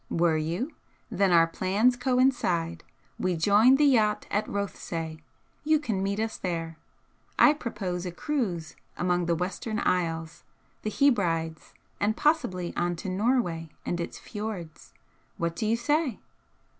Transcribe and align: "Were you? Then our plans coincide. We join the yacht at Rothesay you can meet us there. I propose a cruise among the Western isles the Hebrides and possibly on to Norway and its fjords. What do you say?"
"Were 0.09 0.35
you? 0.35 0.71
Then 1.11 1.31
our 1.31 1.45
plans 1.45 1.95
coincide. 1.95 2.83
We 3.19 3.35
join 3.37 3.75
the 3.75 3.85
yacht 3.85 4.25
at 4.31 4.47
Rothesay 4.47 5.19
you 5.63 5.77
can 5.77 6.01
meet 6.01 6.19
us 6.19 6.37
there. 6.37 6.79
I 7.37 7.53
propose 7.53 8.07
a 8.07 8.11
cruise 8.11 8.75
among 8.97 9.27
the 9.27 9.35
Western 9.35 9.77
isles 9.77 10.43
the 10.81 10.89
Hebrides 10.89 11.75
and 11.99 12.17
possibly 12.17 12.75
on 12.75 12.95
to 12.95 13.09
Norway 13.09 13.69
and 13.85 13.99
its 14.01 14.17
fjords. 14.17 14.91
What 15.37 15.55
do 15.55 15.67
you 15.67 15.77
say?" 15.77 16.19